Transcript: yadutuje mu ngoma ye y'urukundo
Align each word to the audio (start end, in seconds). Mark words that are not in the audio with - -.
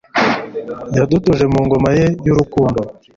yadutuje 0.97 1.45
mu 1.53 1.59
ngoma 1.65 1.89
ye 1.97 2.05
y'urukundo 2.25 2.81